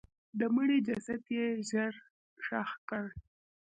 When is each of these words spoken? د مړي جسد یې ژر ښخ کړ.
د 0.39 0.41
مړي 0.55 0.79
جسد 0.87 1.23
یې 1.35 1.45
ژر 1.69 1.93
ښخ 2.45 2.71
کړ. 2.89 3.05